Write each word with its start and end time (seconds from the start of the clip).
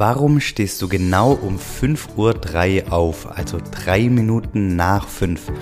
Warum 0.00 0.40
stehst 0.40 0.80
du 0.80 0.88
genau 0.88 1.32
um 1.32 1.58
5.03 1.58 2.86
Uhr 2.86 2.90
auf, 2.90 3.36
also 3.36 3.58
drei 3.70 4.08
Minuten 4.08 4.74
nach 4.74 5.06
5? 5.06 5.52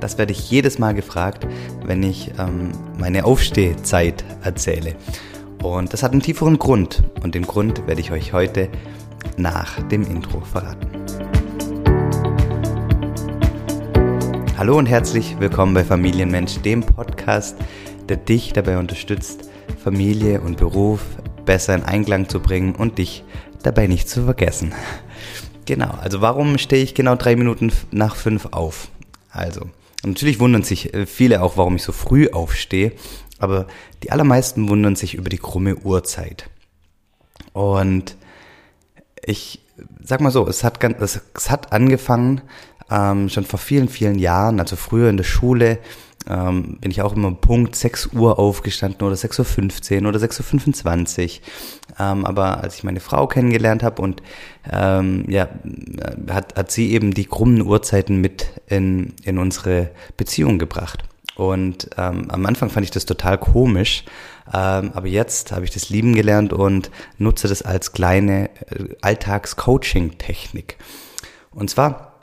Das 0.00 0.18
werde 0.18 0.32
ich 0.32 0.50
jedes 0.50 0.80
Mal 0.80 0.92
gefragt, 0.92 1.46
wenn 1.84 2.02
ich 2.02 2.32
ähm, 2.36 2.72
meine 2.98 3.24
Aufstehzeit 3.24 4.24
erzähle. 4.42 4.96
Und 5.62 5.92
das 5.92 6.02
hat 6.02 6.10
einen 6.10 6.20
tieferen 6.20 6.58
Grund 6.58 7.04
und 7.22 7.36
den 7.36 7.46
Grund 7.46 7.86
werde 7.86 8.00
ich 8.00 8.10
euch 8.10 8.32
heute 8.32 8.70
nach 9.36 9.80
dem 9.82 10.02
Intro 10.02 10.40
verraten. 10.40 10.90
Hallo 14.58 14.78
und 14.78 14.86
herzlich 14.86 15.38
willkommen 15.38 15.74
bei 15.74 15.84
Familienmensch, 15.84 16.58
dem 16.62 16.80
Podcast, 16.80 17.56
der 18.08 18.16
dich 18.16 18.52
dabei 18.52 18.78
unterstützt, 18.78 19.48
Familie 19.78 20.40
und 20.40 20.56
Beruf 20.56 21.02
besser 21.46 21.74
in 21.76 21.84
Einklang 21.84 22.28
zu 22.28 22.40
bringen 22.40 22.74
und 22.74 22.98
dich 22.98 23.24
dabei 23.62 23.86
nicht 23.86 24.08
zu 24.08 24.24
vergessen. 24.24 24.72
Genau, 25.64 25.90
also 26.00 26.20
warum 26.20 26.58
stehe 26.58 26.82
ich 26.82 26.94
genau 26.94 27.16
drei 27.16 27.36
Minuten 27.36 27.72
nach 27.90 28.14
fünf 28.16 28.46
auf? 28.52 28.88
Also, 29.30 29.68
natürlich 30.04 30.38
wundern 30.38 30.62
sich 30.62 30.94
äh, 30.94 31.06
viele 31.06 31.42
auch, 31.42 31.56
warum 31.56 31.76
ich 31.76 31.82
so 31.82 31.92
früh 31.92 32.28
aufstehe, 32.30 32.92
aber 33.38 33.66
die 34.02 34.12
allermeisten 34.12 34.68
wundern 34.68 34.96
sich 34.96 35.14
über 35.14 35.28
die 35.28 35.38
krumme 35.38 35.76
Uhrzeit. 35.76 36.48
Und 37.52 38.16
ich 39.24 39.60
sag 40.02 40.20
mal 40.20 40.30
so, 40.30 40.46
es 40.46 40.64
hat, 40.64 40.82
es, 41.00 41.20
es 41.34 41.50
hat 41.50 41.72
angefangen 41.72 42.42
ähm, 42.90 43.28
schon 43.28 43.44
vor 43.44 43.58
vielen, 43.58 43.88
vielen 43.88 44.18
Jahren, 44.18 44.60
also 44.60 44.76
früher 44.76 45.10
in 45.10 45.16
der 45.16 45.24
Schule, 45.24 45.78
ähm, 46.28 46.78
bin 46.80 46.90
ich 46.90 47.02
auch 47.02 47.14
immer 47.14 47.32
Punkt 47.32 47.76
6 47.76 48.10
Uhr 48.14 48.38
aufgestanden 48.38 49.06
oder 49.06 49.16
6.15 49.16 50.02
Uhr 50.02 50.08
oder 50.08 50.18
6.25 50.18 51.24
Uhr. 51.24 51.30
Ähm, 51.98 52.24
aber 52.24 52.62
als 52.62 52.76
ich 52.76 52.84
meine 52.84 53.00
Frau 53.00 53.26
kennengelernt 53.26 53.82
habe 53.82 54.02
und 54.02 54.22
ähm, 54.70 55.24
ja, 55.28 55.48
hat, 56.28 56.56
hat 56.56 56.70
sie 56.70 56.92
eben 56.92 57.14
die 57.14 57.26
krummen 57.26 57.62
Uhrzeiten 57.62 58.20
mit 58.20 58.48
in, 58.66 59.14
in 59.22 59.38
unsere 59.38 59.90
Beziehung 60.16 60.58
gebracht. 60.58 61.04
Und 61.36 61.90
ähm, 61.98 62.30
am 62.30 62.46
Anfang 62.46 62.70
fand 62.70 62.84
ich 62.84 62.90
das 62.90 63.04
total 63.04 63.36
komisch, 63.36 64.04
ähm, 64.52 64.92
aber 64.94 65.06
jetzt 65.06 65.52
habe 65.52 65.64
ich 65.64 65.70
das 65.70 65.90
lieben 65.90 66.14
gelernt 66.14 66.54
und 66.54 66.90
nutze 67.18 67.46
das 67.46 67.60
als 67.60 67.92
kleine 67.92 68.48
äh, 68.70 68.94
Alltags-Coaching-Technik. 69.02 70.78
Und 71.50 71.68
zwar 71.68 72.20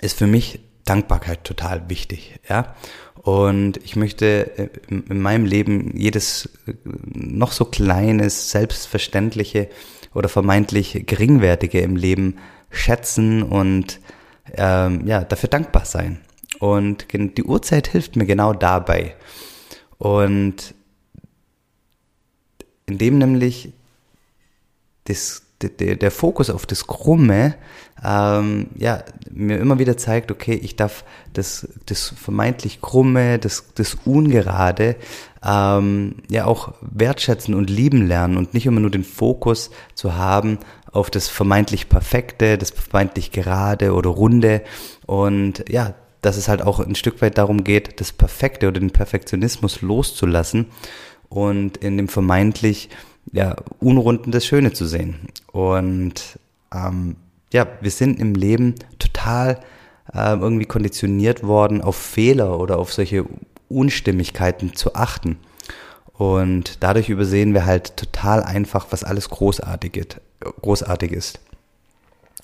ist 0.00 0.18
für 0.18 0.26
mich 0.26 0.60
Dankbarkeit 0.88 1.44
total 1.44 1.88
wichtig, 1.88 2.40
ja. 2.48 2.74
Und 3.14 3.78
ich 3.84 3.96
möchte 3.96 4.56
äh, 4.56 4.68
in 4.88 5.20
meinem 5.20 5.44
Leben 5.44 5.96
jedes 5.96 6.48
äh, 6.66 6.72
noch 6.84 7.52
so 7.52 7.64
kleines, 7.64 8.50
selbstverständliche 8.50 9.68
oder 10.14 10.28
vermeintlich 10.28 11.04
geringwertige 11.06 11.80
im 11.80 11.96
Leben 11.96 12.38
schätzen 12.70 13.42
und 13.42 14.00
ähm, 14.54 15.06
ja, 15.06 15.24
dafür 15.24 15.48
dankbar 15.48 15.84
sein. 15.84 16.20
Und 16.58 17.06
die 17.12 17.44
Uhrzeit 17.44 17.88
hilft 17.88 18.16
mir 18.16 18.26
genau 18.26 18.52
dabei. 18.52 19.14
Und 19.98 20.74
indem 22.86 23.18
nämlich 23.18 23.72
das 25.04 25.42
der, 25.62 25.96
der 25.96 26.10
Fokus 26.10 26.50
auf 26.50 26.66
das 26.66 26.86
Krumme 26.86 27.54
ähm, 28.04 28.68
ja, 28.76 29.02
mir 29.30 29.58
immer 29.58 29.78
wieder 29.78 29.96
zeigt, 29.96 30.30
okay, 30.30 30.54
ich 30.54 30.76
darf 30.76 31.04
das, 31.32 31.68
das 31.86 32.08
vermeintlich 32.16 32.80
Krumme, 32.80 33.38
das, 33.38 33.64
das 33.74 33.96
Ungerade 34.04 34.96
ähm, 35.44 36.16
ja 36.30 36.44
auch 36.44 36.74
wertschätzen 36.80 37.54
und 37.54 37.70
lieben 37.70 38.06
lernen 38.06 38.36
und 38.36 38.54
nicht 38.54 38.66
immer 38.66 38.80
nur 38.80 38.90
den 38.90 39.04
Fokus 39.04 39.70
zu 39.94 40.14
haben 40.14 40.58
auf 40.92 41.10
das 41.10 41.28
vermeintlich 41.28 41.88
Perfekte, 41.88 42.56
das 42.56 42.70
vermeintlich 42.70 43.32
Gerade 43.32 43.92
oder 43.94 44.10
Runde 44.10 44.62
und 45.06 45.64
ja, 45.68 45.94
dass 46.22 46.36
es 46.36 46.48
halt 46.48 46.62
auch 46.62 46.80
ein 46.80 46.96
Stück 46.96 47.20
weit 47.22 47.38
darum 47.38 47.62
geht, 47.64 48.00
das 48.00 48.12
Perfekte 48.12 48.68
oder 48.68 48.80
den 48.80 48.90
Perfektionismus 48.90 49.82
loszulassen 49.82 50.66
und 51.28 51.76
in 51.78 51.96
dem 51.96 52.08
vermeintlich 52.08 52.90
ja, 53.32 53.56
Unrunden 53.80 54.30
das 54.30 54.46
Schöne 54.46 54.72
zu 54.72 54.86
sehen. 54.86 55.16
Und 55.58 56.38
ähm, 56.72 57.16
ja, 57.52 57.66
wir 57.80 57.90
sind 57.90 58.20
im 58.20 58.36
Leben 58.36 58.76
total 59.00 59.58
äh, 60.14 60.34
irgendwie 60.34 60.66
konditioniert 60.66 61.42
worden, 61.42 61.80
auf 61.80 61.96
Fehler 61.96 62.60
oder 62.60 62.78
auf 62.78 62.92
solche 62.92 63.24
Unstimmigkeiten 63.68 64.76
zu 64.76 64.94
achten. 64.94 65.36
Und 66.12 66.80
dadurch 66.84 67.08
übersehen 67.08 67.54
wir 67.54 67.66
halt 67.66 67.96
total 67.96 68.44
einfach, 68.44 68.86
was 68.90 69.02
alles 69.02 69.30
großartig, 69.30 70.06
großartig 70.62 71.10
ist. 71.10 71.40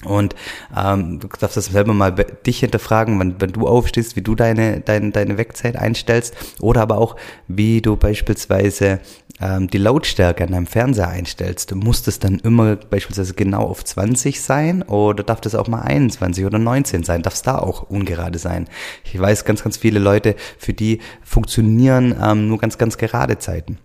Und 0.04 0.34
ähm, 0.76 1.20
du 1.20 1.28
darfst 1.28 1.56
das 1.56 1.66
selber 1.66 1.94
mal 1.94 2.12
dich 2.46 2.60
hinterfragen, 2.60 3.18
wenn, 3.20 3.40
wenn 3.40 3.52
du 3.52 3.66
aufstehst, 3.66 4.16
wie 4.16 4.22
du 4.22 4.34
deine, 4.34 4.80
deine, 4.80 5.10
deine 5.10 5.38
Wegzeit 5.38 5.76
einstellst 5.76 6.34
oder 6.60 6.82
aber 6.82 6.98
auch, 6.98 7.16
wie 7.48 7.80
du 7.80 7.96
beispielsweise 7.96 9.00
ähm, 9.40 9.68
die 9.68 9.78
Lautstärke 9.78 10.44
an 10.44 10.52
deinem 10.52 10.66
Fernseher 10.66 11.08
einstellst. 11.08 11.74
Muss 11.74 12.02
das 12.02 12.18
dann 12.18 12.38
immer 12.40 12.76
beispielsweise 12.76 13.34
genau 13.34 13.62
auf 13.62 13.84
20 13.84 14.40
sein 14.40 14.82
oder 14.82 15.24
darf 15.24 15.40
das 15.40 15.54
auch 15.54 15.68
mal 15.68 15.82
21 15.82 16.44
oder 16.44 16.58
19 16.58 17.02
sein? 17.02 17.22
Darf 17.22 17.34
es 17.34 17.42
da 17.42 17.58
auch 17.58 17.82
ungerade 17.90 18.38
sein? 18.38 18.68
Ich 19.04 19.18
weiß 19.18 19.44
ganz, 19.44 19.62
ganz 19.62 19.76
viele 19.76 19.98
Leute, 19.98 20.36
für 20.58 20.72
die 20.72 21.00
funktionieren 21.22 22.14
ähm, 22.22 22.48
nur 22.48 22.58
ganz, 22.58 22.78
ganz 22.78 22.96
gerade 22.96 23.38
Zeiten. 23.38 23.78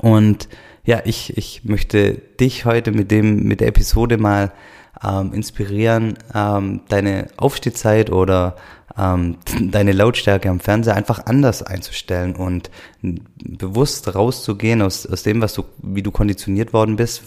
Und 0.00 0.48
ja, 0.84 1.02
ich, 1.04 1.36
ich 1.36 1.64
möchte 1.64 2.14
dich 2.40 2.64
heute 2.64 2.92
mit 2.92 3.10
dem, 3.10 3.44
mit 3.44 3.60
der 3.60 3.68
Episode 3.68 4.16
mal 4.16 4.52
ähm, 5.04 5.32
inspirieren, 5.32 6.18
ähm, 6.34 6.80
deine 6.88 7.28
Aufstehzeit 7.36 8.10
oder 8.10 8.56
ähm, 8.98 9.36
deine 9.70 9.92
Lautstärke 9.92 10.50
am 10.50 10.60
Fernseher 10.60 10.96
einfach 10.96 11.26
anders 11.26 11.62
einzustellen 11.62 12.34
und 12.34 12.70
bewusst 13.00 14.14
rauszugehen 14.14 14.82
aus, 14.82 15.06
aus 15.06 15.22
dem, 15.22 15.40
was 15.40 15.54
du, 15.54 15.64
wie 15.78 16.02
du 16.02 16.10
konditioniert 16.10 16.72
worden 16.72 16.96
bist. 16.96 17.22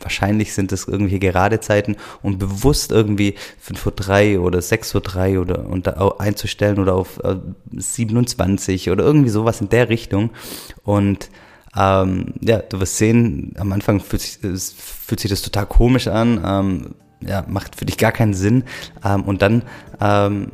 Wahrscheinlich 0.00 0.52
sind 0.52 0.72
es 0.72 0.88
irgendwie 0.88 1.20
gerade 1.20 1.60
Zeiten 1.60 1.96
und 2.22 2.38
bewusst 2.38 2.90
irgendwie 2.90 3.36
5.03 3.64 4.38
Uhr 4.38 4.44
oder 4.44 4.58
6.03 4.58 5.36
Uhr 5.36 5.42
oder 5.42 5.66
und 5.66 5.88
einzustellen 6.20 6.78
oder 6.78 6.94
auf 6.94 7.22
äh, 7.22 7.36
27 7.72 8.90
oder 8.90 9.04
irgendwie 9.04 9.30
sowas 9.30 9.60
in 9.60 9.68
der 9.68 9.88
Richtung 9.88 10.30
und 10.84 11.30
ähm, 11.76 12.34
ja, 12.40 12.58
du 12.58 12.80
wirst 12.80 12.96
sehen, 12.96 13.54
am 13.58 13.72
Anfang 13.72 14.00
fühlt 14.00 14.22
sich, 14.22 14.38
fühlt 14.38 15.20
sich 15.20 15.30
das 15.30 15.42
total 15.42 15.66
komisch 15.66 16.08
an, 16.08 16.40
ähm, 16.44 16.94
ja, 17.20 17.44
macht 17.48 17.76
für 17.76 17.86
dich 17.86 17.98
gar 17.98 18.12
keinen 18.12 18.34
Sinn. 18.34 18.64
Ähm, 19.04 19.22
und 19.22 19.42
dann 19.42 19.62
ähm, 20.00 20.48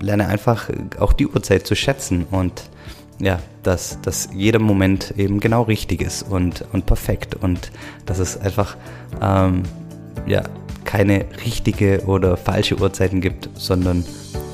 lerne 0.00 0.28
einfach 0.28 0.70
auch 0.98 1.12
die 1.12 1.26
Uhrzeit 1.26 1.66
zu 1.66 1.74
schätzen 1.74 2.26
und 2.30 2.70
ja, 3.18 3.40
dass, 3.62 4.00
dass 4.02 4.28
jeder 4.34 4.58
Moment 4.58 5.14
eben 5.16 5.40
genau 5.40 5.62
richtig 5.62 6.02
ist 6.02 6.22
und, 6.22 6.64
und 6.72 6.84
perfekt 6.84 7.34
und 7.34 7.72
dass 8.04 8.18
es 8.18 8.36
einfach 8.36 8.76
ähm, 9.22 9.62
ja, 10.26 10.42
keine 10.84 11.24
richtige 11.44 12.04
oder 12.06 12.36
falsche 12.36 12.78
Uhrzeiten 12.78 13.20
gibt, 13.20 13.48
sondern 13.54 14.04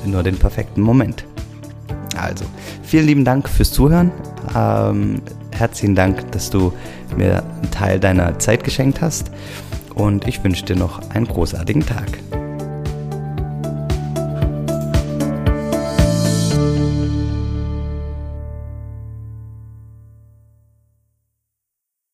nur 0.05 0.23
den 0.23 0.37
perfekten 0.37 0.81
Moment. 0.81 1.25
Also, 2.17 2.45
vielen 2.83 3.05
lieben 3.05 3.25
Dank 3.25 3.47
fürs 3.49 3.71
Zuhören. 3.71 4.11
Ähm, 4.55 5.21
herzlichen 5.51 5.95
Dank, 5.95 6.31
dass 6.31 6.49
du 6.49 6.73
mir 7.15 7.43
einen 7.43 7.71
Teil 7.71 7.99
deiner 7.99 8.39
Zeit 8.39 8.63
geschenkt 8.63 9.01
hast 9.01 9.31
und 9.95 10.27
ich 10.27 10.43
wünsche 10.43 10.65
dir 10.65 10.75
noch 10.75 11.09
einen 11.11 11.27
großartigen 11.27 11.85
Tag. 11.85 12.07